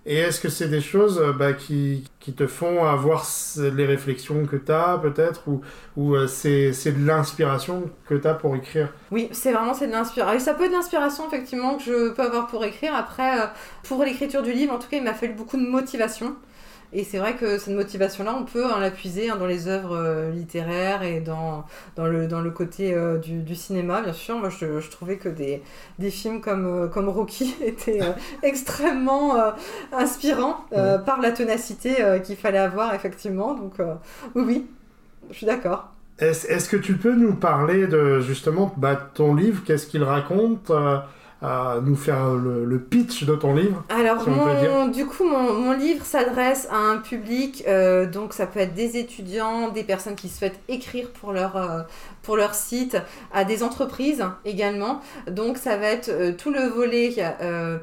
[0.06, 3.26] et est-ce que c'est des choses euh, bah, qui, qui, te font avoir
[3.58, 5.62] les réflexions que tu as peut-être ou,
[5.96, 8.90] ou euh, c'est, de l'inspiration que tu as pour écrire?
[9.12, 10.40] Oui, c'est vraiment c'est de l'inspiration.
[10.40, 12.94] Ça peut être l'inspiration effectivement que je peux avoir pour écrire.
[12.94, 13.46] Après, euh,
[13.84, 16.36] pour l'écriture du livre, en tout cas, il m'a fallu beaucoup de motivation.
[16.96, 20.30] Et c'est vrai que cette motivation-là, on peut la puiser hein, dans les œuvres euh,
[20.30, 24.38] littéraires et dans, dans, le, dans le côté euh, du, du, cinéma, bien sûr.
[24.38, 25.64] Moi, je, je trouvais que des,
[25.98, 28.02] des films comme, euh, comme Rocky étaient
[28.44, 29.36] extrêmement
[29.92, 33.56] inspirants par la ténacité qu'il fallait avoir, effectivement.
[33.56, 33.74] Donc,
[34.36, 34.68] oui, oui,
[35.32, 35.90] je suis d'accord.
[36.20, 40.72] Est-ce, est-ce que tu peux nous parler de justement bah, ton livre Qu'est-ce qu'il raconte
[41.44, 44.26] à nous faire le, pitch de ton livre Alors,
[44.88, 49.70] du coup, mon, livre s'adresse à un public, euh, donc ça peut être des étudiants,
[49.70, 51.82] des personnes qui souhaitent écrire pour leur, euh,
[52.22, 52.98] pour leur site,
[53.34, 55.02] à des entreprises également.
[55.30, 57.14] Donc, ça va être euh, tout le volet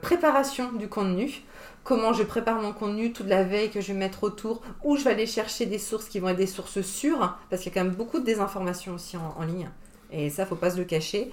[0.01, 1.43] préparation du contenu
[1.83, 5.05] comment je prépare mon contenu, toute la veille que je vais mettre autour, où je
[5.05, 7.81] vais aller chercher des sources qui vont être des sources sûres, parce qu'il y a
[7.81, 9.69] quand même beaucoup de désinformation aussi en, ligne.
[10.13, 11.31] Et ça, faut pas se le cacher.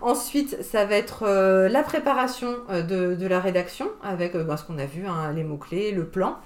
[0.00, 4.64] Ensuite, ça va être euh, la préparation euh, de, la rédaction avec euh, bah, ce
[4.64, 6.38] qu'on a vu, hein, les mots-clés, le plan.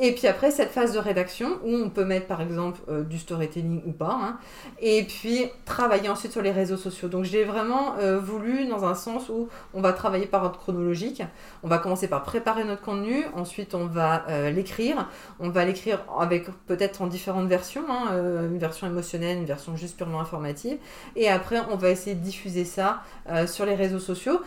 [0.00, 3.18] Et puis après, cette phase de rédaction où on peut mettre par exemple euh, du
[3.18, 4.18] storytelling ou pas.
[4.20, 4.38] Hein.
[4.80, 7.08] et puis travailler ensuite sur les réseaux sociaux.
[7.08, 11.22] Donc j'ai vraiment euh, voulu dans un sens où on va travailler par ordre chronologique.
[11.62, 13.24] On va commencer par préparer notre contenu.
[13.34, 15.08] Ensuite, on va euh, l'écrire.
[15.40, 17.84] On va l'écrire avec peut-être en différentes versions.
[17.88, 18.12] Hein,
[18.50, 20.78] une version émotionnelle, une version juste purement informative.
[21.16, 23.02] Et après, on va essayer de diffuser ça
[23.46, 24.40] sur les réseaux sociaux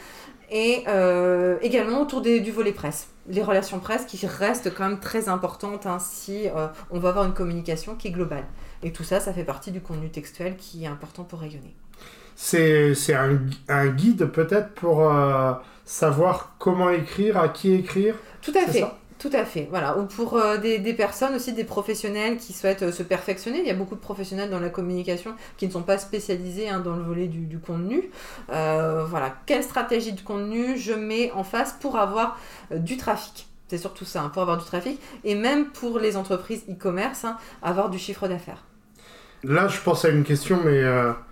[0.50, 0.84] et
[1.62, 3.11] également autour du volet presse.
[3.28, 7.26] Les relations presse qui restent quand même très importantes hein, si euh, on va avoir
[7.26, 8.46] une communication qui est globale.
[8.84, 11.76] Et tout ça, ça fait partie du contenu textuel qui est important pour rayonner.
[12.36, 15.54] C'est un, un, guide peut-être pour euh,
[15.86, 18.16] savoir comment écrire, à qui écrire?
[18.42, 18.84] Tout à fait.
[19.22, 20.00] Tout à fait, voilà.
[20.00, 23.60] Ou pour euh, des, personnes aussi, des professionnels qui souhaitent euh, se perfectionner.
[23.60, 26.80] Il y a beaucoup de professionnels dans la communication qui ne sont pas spécialisés hein,
[26.80, 28.10] dans le volet du, contenu.
[28.52, 32.40] Euh, voilà, quelle stratégie de contenu je mets en face pour avoir
[32.72, 33.48] du trafic?
[33.68, 35.00] C'est surtout ça, hein, pour avoir du trafic.
[35.24, 38.64] Et même pour les entreprises e-commerce, hein, avoir du chiffre d'affaires.
[39.44, 40.84] Là, je pense à une question, mais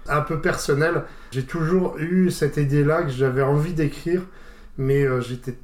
[0.07, 1.05] un peu personnelle.
[1.31, 4.21] J'ai toujours eu cette idée-là que j'avais envie d'écrire,
[4.77, 5.55] mais j'étais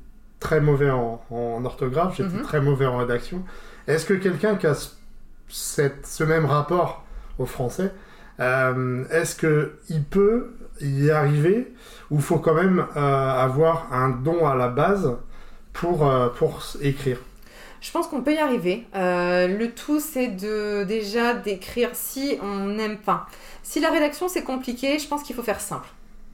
[0.46, 2.44] très mauvais en, orthographe, j'étais mhm.
[2.44, 3.42] très mauvais en rédaction.
[3.88, 4.76] Est-ce que quelqu'un qui a
[5.50, 7.04] cette, ce même rapport
[7.40, 7.92] au français,
[8.40, 11.74] euh, est-ce qu'il peut y arriver
[12.12, 15.18] ou faut quand même euh, avoir un don à la base
[15.74, 17.18] pour, euh, pour écrire?
[17.82, 18.86] Je pense qu'on peut y arriver.
[18.94, 23.26] le tout, c'est de déjà d'écrire si on n'aime pas.
[23.64, 25.88] Si la rédaction c'est compliqué, je pense qu'il faut faire simple.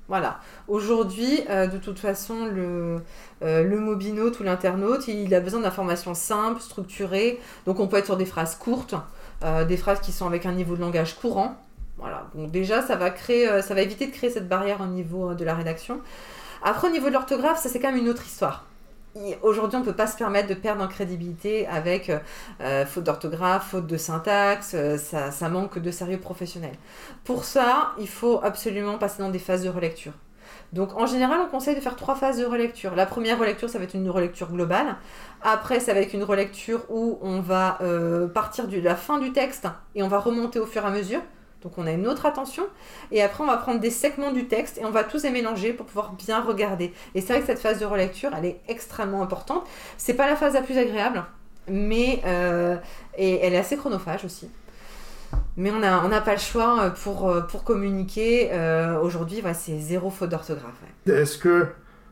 [0.09, 0.41] Voilà.
[0.71, 3.01] Aujourd'hui, de toute façon, le,
[3.43, 7.39] euh, le mobinote ou l'internaute, il a besoin d'informations simples, structurées.
[7.65, 8.95] Donc on peut être sur des phrases courtes,
[9.43, 11.55] euh, des phrases qui sont avec un niveau de langage courant.
[11.97, 12.27] Voilà.
[12.35, 15.33] Donc déjà, ça va créer, euh, ça va éviter de créer cette barrière au niveau
[15.33, 15.99] de la rédaction.
[16.63, 18.65] Après, au niveau de l'orthographe, ça c'est quand même une autre histoire.
[19.41, 22.09] Aujourd'hui, on ne peut pas se permettre de perdre en crédibilité avec
[22.87, 26.71] faute d'orthographe, faute de syntaxe, ça, ça manque de sérieux professionnel.
[27.25, 30.13] Pour ça, il faut absolument passer dans des phases de relecture.
[30.73, 32.95] Donc en général, on conseille de faire trois phases de relecture.
[32.95, 34.95] La première relecture, ça va être une relecture globale.
[35.41, 39.33] Après, ça va être une relecture où on va euh, partir de la fin du
[39.33, 41.21] texte et on va remonter au fur et à mesure.
[41.61, 42.63] Donc on a une autre attention.
[43.11, 45.73] Et après, on va prendre des segments du texte et on va tous les mélanger
[45.73, 46.93] pour pouvoir bien regarder.
[47.15, 49.63] Et c'est vrai que cette phase de relecture, elle est extrêmement importante.
[49.97, 51.23] C'est pas la phase la plus agréable,
[51.67, 52.77] mais euh,
[53.17, 54.49] elle est assez chronophage aussi.
[55.57, 58.49] Mais on n'a on pas le choix euh, pour, euh, pour communiquer.
[58.51, 60.73] Euh, aujourd'hui, c'est zéro faute d'orthographe.
[61.05, 61.67] Est-ce que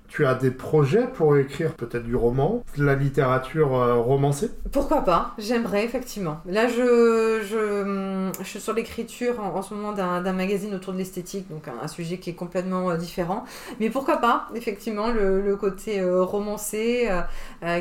[0.08, 3.70] tu as des projets pour écrire peut-être du roman, de la littérature
[4.04, 4.50] romancée?
[4.72, 5.36] Pourquoi pas?
[5.38, 6.42] J'aimerais effectivement.
[6.48, 11.48] Là, je, je, je suis sur l'écriture en, ce moment d'un magazine autour de l'esthétique,
[11.48, 13.44] donc un, sujet qui est complètement différent.
[13.80, 17.08] Mais pourquoi pas Effectivement, le, le côté romancé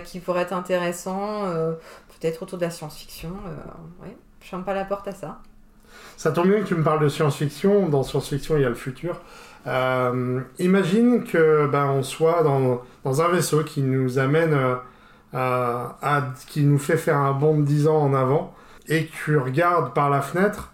[0.05, 1.45] qui pourrait être intéressant,
[2.21, 3.31] peut-être autour de la science-fiction.
[4.03, 4.15] ouais.
[4.41, 5.41] Je ferme pas la porte à ça.
[6.17, 7.89] Ça tombe bien que tu me parles de science-fiction.
[7.89, 9.21] Dans science-fiction, il y a le futur.
[9.67, 14.77] Euh, imagine que ben, on soit dans, dans, un vaisseau qui nous amène euh,
[16.03, 18.55] à, qui nous fait faire un bond de 10 ans en avant
[18.89, 20.73] et que tu regardes par la fenêtre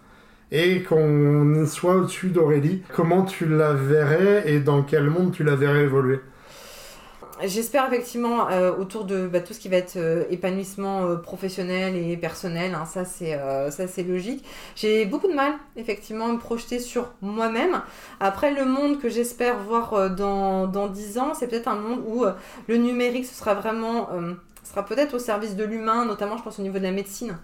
[0.51, 2.83] et qu'on soit au-dessus d'Aurélie.
[2.95, 6.21] Comment tu la verrais et dans quel monde tu la verrais évoluer?
[7.43, 8.47] J'espère effectivement
[8.79, 9.97] autour de bah, tout ce qui va être
[10.29, 14.45] épanouissement professionnel et personnel, hein, ça c'est logique.
[14.75, 17.81] J'ai beaucoup de mal effectivement à me projeter sur moi-même.
[18.19, 22.25] Après le monde que j'espère voir dans, dans 10 ans, c'est peut-être un monde où
[22.67, 24.09] le numérique sera vraiment
[24.63, 27.37] sera peut-être au service de l'humain, notamment je pense au niveau de la médecine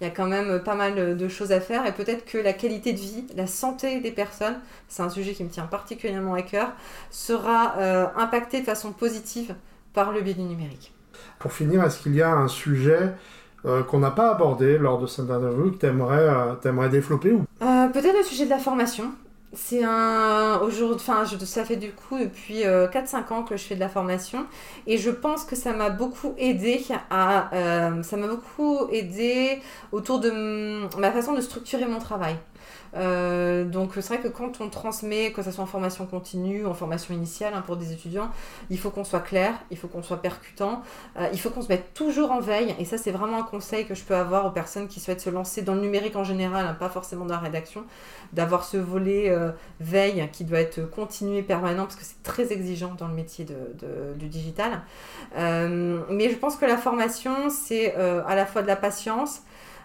[0.00, 2.52] il y a quand même pas mal de choses à faire et peut-être que la
[2.52, 4.56] qualité de vie, la santé des personnes,
[4.88, 6.72] c'est un sujet qui me tient particulièrement à cœur,
[7.10, 9.54] sera euh, impactée de façon positive
[9.94, 10.92] par le biais du numérique.
[11.38, 13.14] Pour finir, est-ce qu'il y a un sujet
[13.64, 17.44] euh, qu'on n'a pas abordé lors de cette interview que tu aimerais, euh, développer ou...
[17.58, 19.12] Peut-être le sujet de la formation.
[19.52, 20.60] C'est un.
[20.62, 23.88] Aujourd'hui, enfin, ça fait du coup depuis 4-5 euh, ans que je fais de la
[23.88, 24.46] formation
[24.86, 27.54] et je pense que ça m'a beaucoup aidé à.
[27.54, 29.60] Euh, ça m'a beaucoup aidé
[29.92, 30.30] autour de
[30.98, 32.36] ma façon de structurer mon travail.
[32.94, 36.74] Euh, donc c'est vrai que quand on transmet, que ce soit en formation continue, en
[36.74, 38.30] formation initiale hein, pour des étudiants,
[38.70, 40.82] il faut qu'on soit clair, il faut qu'on soit percutant,
[41.18, 42.74] euh, il faut qu'on se mette toujours en veille.
[42.78, 45.30] Et ça c'est vraiment un conseil que je peux avoir aux personnes qui souhaitent se
[45.30, 47.84] lancer dans le numérique en général, hein, pas forcément dans la rédaction,
[48.32, 49.50] d'avoir ce volet euh,
[49.80, 53.46] veille qui doit être continu et permanent parce que c'est très exigeant dans le métier
[54.16, 54.82] du digital.
[55.34, 59.42] mais je pense que la formation c'est à la fois de la patience,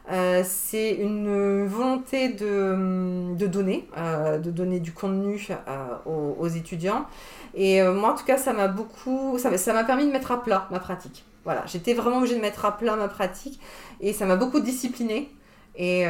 [0.10, 7.06] euh, c'est une volonté de, de donner, euh, de donner du contenu euh, aux, étudiants.
[7.54, 10.68] Et moi, en tout cas, ça m'a beaucoup, ça m'a permis de mettre à plat
[10.72, 11.26] ma pratique.
[11.44, 13.60] Voilà, j'étais vraiment obligée de mettre à plat ma pratique
[14.00, 15.30] et ça m'a beaucoup disciplinée.
[15.76, 16.06] Et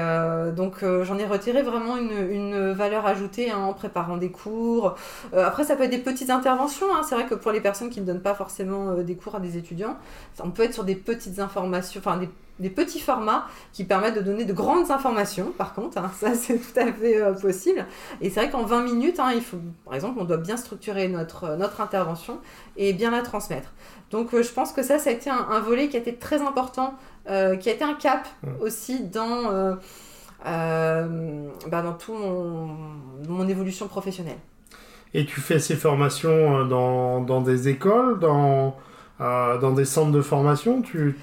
[0.56, 4.96] donc j'en ai retiré vraiment une, valeur ajoutée hein, en préparant des cours.
[5.34, 6.88] après ça peut être des petites interventions.
[6.94, 7.02] Hein.
[7.08, 9.58] C'est vrai que pour les personnes qui ne donnent pas forcément des cours à des
[9.58, 9.98] étudiants,
[10.44, 12.20] on peut être sur des petites informations, enfin
[12.62, 16.58] des petits formats qui permettent de donner de grandes informations, par contre, hein, ça c'est
[16.58, 17.86] tout à fait euh, possible.
[18.22, 22.40] Et c'est vrai qu'en 20 minutes, par exemple, on doit bien structurer notre, euh, intervention
[22.78, 23.72] et bien la transmettre.
[24.12, 26.42] Donc euh, je pense que ça, ça a été un, volet qui a été très
[26.42, 26.94] important,
[27.26, 28.50] qui a été un cap mmh.
[28.62, 29.78] aussi dans,
[30.44, 32.76] bah, dans tout mon,
[33.28, 34.40] mon, évolution professionnelle.
[35.14, 38.76] Et tu fais ces formations dans, dans des écoles, dans,
[39.20, 41.16] dans des centres de formation tu...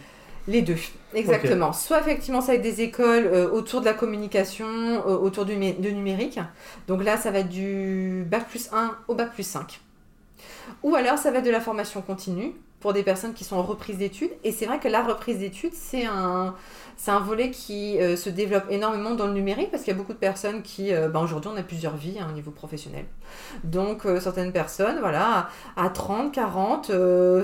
[0.49, 0.77] Les deux.
[1.15, 1.73] Exactement.
[1.73, 5.57] Soit effectivement ça va être des écoles euh, autour de la communication, euh, autour du,
[5.57, 6.41] numérique.
[6.87, 9.81] Donc là, ça va être du bac plus 1 au bac plus 5.
[10.83, 13.63] Ou alors ça va être de la formation continue pour des personnes qui sont en
[13.63, 14.31] reprise d'études.
[14.45, 16.55] Et c'est vrai que la reprise d'études, c'est un,
[16.99, 19.99] c'est un volet qui euh, se développe énormément dans le numérique parce qu'il y a
[19.99, 23.05] beaucoup de personnes qui, euh, bah, aujourd'hui, on a plusieurs vies hein, au niveau professionnel.
[23.63, 26.91] Donc, euh, certaines personnes, voilà, à 30, 40,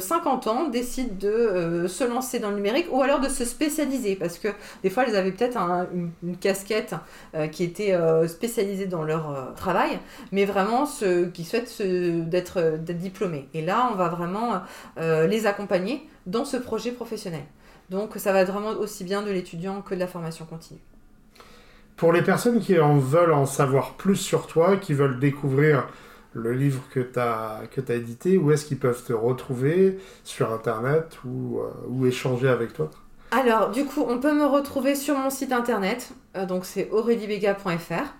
[0.00, 4.38] 50 ans, décident de se lancer dans le numérique ou alors de se spécialiser parce
[4.38, 4.48] que
[4.82, 6.94] des fois, elles avaient peut-être une, casquette
[7.52, 10.00] qui était spécialisée dans leur travail,
[10.32, 10.84] mais vraiment
[11.32, 13.48] qui souhaitent d'être diplômés.
[13.54, 14.62] Et là, on va vraiment
[14.98, 17.44] les accompagner dans ce projet professionnel.
[17.94, 20.80] Donc ça va être vraiment aussi bien de l'étudiant que de la formation continue.
[21.96, 25.86] Pour les personnes qui en veulent en savoir plus sur toi, qui veulent découvrir
[26.32, 30.00] le livre que tu as, que as édité, où est-ce qu'ils peuvent te retrouver?
[30.24, 32.90] Sur Internet ou, euh, ou échanger avec toi?
[33.30, 38.12] Alors, du coup, on peut me retrouver sur mon site internet, euh, donc c'est aureliebega.fr.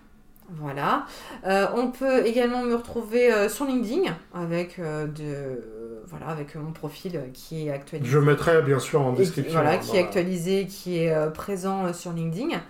[0.51, 1.07] Voilà.
[1.47, 7.67] Euh, on peut également me retrouver sur LinkedIn avec, de, voilà, avec mon profil qui
[7.67, 8.11] est actualisé.
[8.11, 9.61] Je mettrai bien sûr en description.
[9.61, 12.61] voilà, qui est actualisé, qui est présent sur LinkedIn.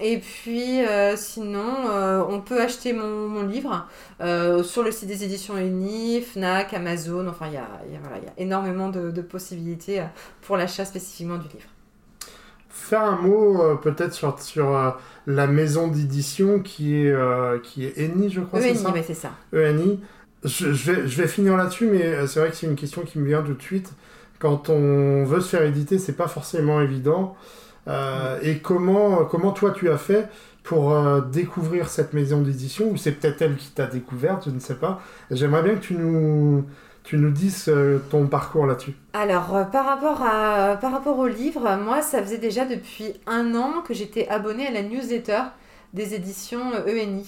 [0.00, 0.80] et puis
[1.16, 1.74] sinon,
[2.28, 3.86] on peut acheter mon, mon livre
[4.62, 7.26] sur le site des éditions Uni, Fnac, Amazon.
[7.28, 10.02] Enfin, il y a, y, a, voilà, y a énormément de, de possibilités
[10.42, 11.68] pour l'achat spécifiquement du livre
[12.78, 14.90] faire un mot euh, peut-être sur, sur euh,
[15.26, 18.60] la maison d'édition qui est, euh, qui est ENI, je crois.
[18.60, 19.30] ENI, c'est ça.
[19.52, 20.00] ENI.
[20.44, 23.18] Je, je, vais, je vais finir là-dessus, mais c'est vrai que c'est une question qui
[23.18, 23.92] me vient tout de suite.
[24.38, 27.36] Quand on veut se faire éditer, c'est pas forcément évident.
[28.42, 30.28] Et comment, comment toi tu as fait
[30.62, 32.90] pour découvrir cette maison d'édition?
[32.90, 35.00] Ou c'est peut-être elle qui t'a découverte, je ne sais pas.
[35.32, 36.64] J'aimerais bien que tu nous,
[37.02, 37.72] tu nous dises
[38.10, 38.94] ton parcours là-dessus.
[39.14, 43.54] Alors, euh, par, rapport à, par rapport au livre, moi, ça faisait déjà depuis un
[43.54, 45.40] an que j'étais abonnée à la newsletter
[45.94, 46.86] des éditions ENI.
[46.86, 47.24] Euh, e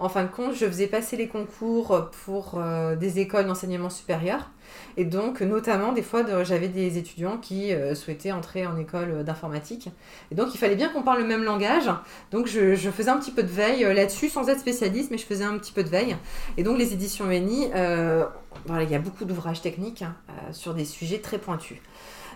[0.00, 4.50] en fin de compte, je faisais passer les concours pour euh, des écoles d'enseignement supérieur.
[4.96, 9.90] Et donc, notamment, des fois, j'avais des étudiants qui souhaitaient entrer en école d'informatique.
[10.32, 11.90] Et donc, il fallait bien qu'on parle le même langage.
[12.32, 15.44] Donc, je, faisais un petit peu de veille là-dessus, sans être spécialiste, mais je faisais
[15.44, 16.16] un petit peu de veille.
[16.56, 20.16] Et donc, les éditions ENI, il y a beaucoup d'ouvrages techniques hein,
[20.52, 21.78] sur des sujets très pointus.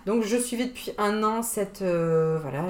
[0.08, 2.64] Donc je suivais depuis un an cette, euh, voilà,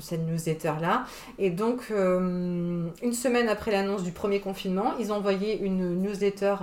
[0.00, 1.06] cette newsletter-là.
[1.38, 6.56] Et donc, euh, une semaine après l'annonce du premier confinement, ils ont envoyé une newsletter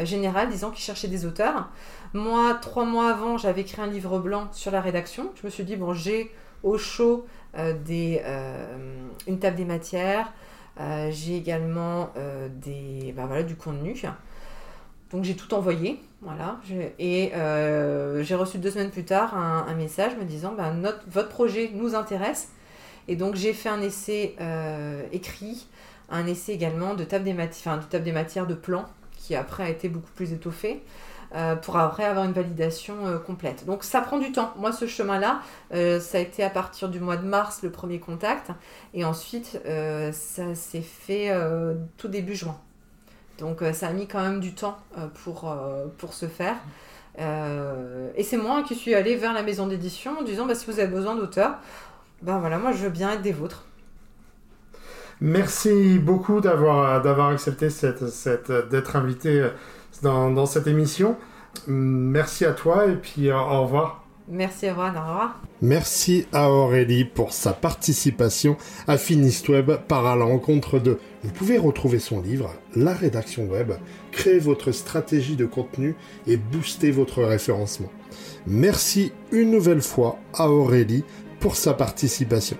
[0.00, 1.68] général disant qu'il cherchait des auteurs.
[2.14, 5.30] Moi, trois mois avant, j'avais écrit un livre blanc sur la rédaction.
[5.40, 6.32] Je me suis dit, bon, j'ai
[6.64, 7.24] au chaud
[7.84, 8.20] des,
[9.28, 10.32] une table des matières,
[11.10, 12.10] j'ai également
[12.50, 13.94] des, bah, voilà, du contenu.
[15.10, 16.60] Donc j'ai tout envoyé, voilà.
[16.98, 21.70] Et euh, j'ai reçu deux semaines plus tard un, message me disant notre, votre projet
[21.74, 22.48] nous intéresse.
[23.06, 25.66] Et donc j'ai fait un essai euh, écrit,
[26.10, 30.32] un essai également de table des, matières, de plan, qui après a été beaucoup plus
[30.32, 30.82] étoffé,
[31.34, 32.96] euh, pour après avoir une validation
[33.26, 33.64] complète.
[33.64, 34.52] Donc ça prend du temps.
[34.58, 35.40] Moi ce chemin-là,
[35.70, 38.50] ça a été à partir du mois de mars le premier contact,
[38.92, 39.58] et ensuite
[40.12, 41.32] ça s'est fait
[41.96, 42.58] tout début juin.
[43.38, 46.56] Donc euh, ça a mis quand même du temps euh, pour, euh, pour se faire.
[47.18, 50.78] Et c'est moi qui suis allée vers la maison d'édition en disant bah, si vous
[50.78, 51.56] avez besoin d'auteurs,
[52.22, 53.64] ben voilà, moi je veux bien être des vôtres.
[55.20, 59.48] Merci beaucoup d'avoir, d'avoir accepté cette, cette, d'être invité
[60.02, 61.16] dans, dans, cette émission.
[61.66, 64.04] Merci à toi et puis au revoir.
[64.28, 65.40] Merci à vous, au revoir.
[65.62, 68.56] Merci à Aurélie pour sa participation
[68.86, 70.98] à Finist Web par à la rencontre de.
[71.24, 73.72] Vous pouvez retrouver son livre, La rédaction web,
[74.12, 75.94] créer votre stratégie de contenu
[76.26, 77.90] et booster votre référencement.
[78.46, 81.04] Merci une nouvelle fois à Aurélie
[81.40, 82.56] pour sa participation.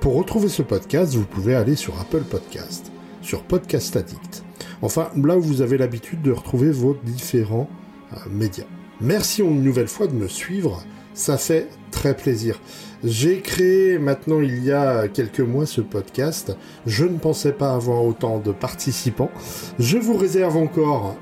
[0.00, 2.90] Pour retrouver ce podcast, vous pouvez aller sur Apple Podcast,
[3.22, 4.44] sur Podcast Addict.
[4.82, 7.68] Enfin, là où vous avez l'habitude de retrouver vos différents
[8.12, 8.64] euh, médias.
[9.00, 10.82] Merci une nouvelle fois de me suivre
[11.14, 11.68] ça fait
[12.00, 12.58] très plaisir.
[13.04, 16.56] J'ai créé maintenant il y a quelques mois ce podcast.
[16.86, 19.30] Je ne pensais pas avoir autant de participants.
[19.78, 21.16] Je vous réserve encore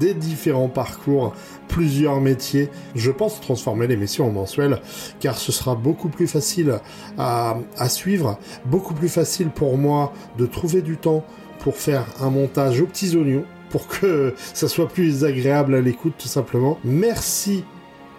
[0.00, 1.32] des différents parcours,
[1.68, 2.68] plusieurs métiers.
[2.94, 4.78] Je pense transformer l'émission en mensuel
[5.20, 6.80] car ce sera beaucoup plus facile
[7.16, 11.24] à, à suivre, beaucoup plus facile pour moi de trouver du temps
[11.60, 16.12] pour faire un montage aux petits oignons pour que ça soit plus agréable à l'écoute
[16.18, 16.78] tout simplement.
[16.84, 17.64] Merci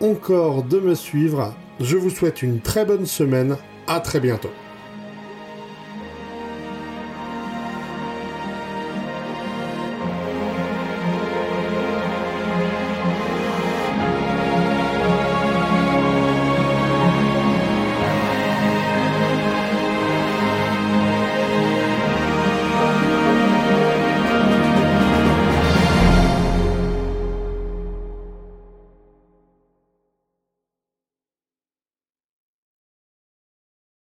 [0.01, 1.53] encore de me suivre.
[1.79, 3.57] Je vous souhaite une très bonne semaine.
[3.87, 4.49] À très bientôt.